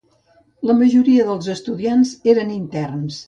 [0.69, 3.19] La majoria dels estudiants eren interns.